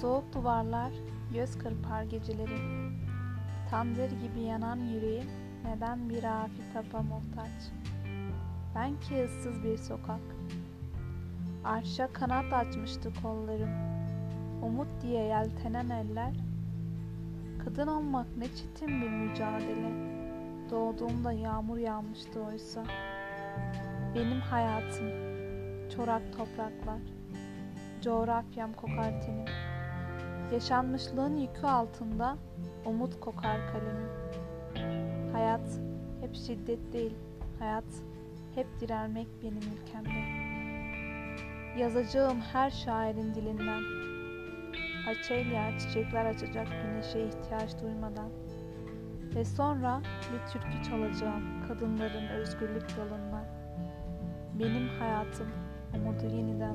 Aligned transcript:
Soğuk 0.00 0.34
duvarlar 0.34 0.92
göz 1.34 1.58
kırpar 1.58 2.02
geceleri. 2.02 2.58
Tandır 3.70 4.10
gibi 4.10 4.40
yanan 4.40 4.76
yüreğim 4.76 5.30
neden 5.64 6.10
bir 6.10 6.24
afitapa 6.24 7.02
muhtaç? 7.02 7.72
Ben 8.74 9.00
ki 9.00 9.24
ıssız 9.24 9.64
bir 9.64 9.76
sokak. 9.76 10.20
Arşa 11.64 12.12
kanat 12.12 12.52
açmıştı 12.52 13.12
kollarım. 13.22 13.70
Umut 14.62 14.88
diye 15.02 15.22
yeltenen 15.22 15.88
eller. 15.88 16.34
Kadın 17.64 17.86
olmak 17.86 18.26
ne 18.36 18.44
çetin 18.44 19.02
bir 19.02 19.08
mücadele. 19.08 20.10
Doğduğumda 20.70 21.32
yağmur 21.32 21.78
yağmıştı 21.78 22.40
oysa. 22.40 22.84
Benim 24.14 24.40
hayatım, 24.40 25.10
çorak 25.96 26.22
topraklar. 26.32 27.00
Coğrafyam 28.02 28.72
kokar 28.72 29.20
tenim. 29.22 29.44
Yaşanmışlığın 30.52 31.36
yükü 31.36 31.66
altında 31.66 32.36
umut 32.84 33.20
kokar 33.20 33.58
kalemim. 33.72 34.10
Hayat 35.32 35.80
hep 36.20 36.34
şiddet 36.34 36.92
değil, 36.92 37.14
hayat 37.58 37.84
hep 38.54 38.66
direnmek 38.80 39.26
benim 39.42 39.56
ülkemde. 39.56 40.50
Yazacağım 41.78 42.40
her 42.40 42.70
şairin 42.70 43.34
dilinden. 43.34 43.82
Açelya 45.08 45.78
çiçekler 45.78 46.24
açacak 46.24 46.66
güneşe 46.82 47.20
ihtiyaç 47.20 47.82
duymadan. 47.82 48.30
Ve 49.34 49.44
sonra 49.44 50.00
bir 50.32 50.52
türkü 50.52 50.90
çalacağım 50.90 51.42
kadınların 51.68 52.28
özgürlük 52.28 52.98
yolundan. 52.98 53.44
Benim 54.58 54.88
hayatım 54.88 55.48
umudu 55.94 56.36
yeniden. 56.36 56.69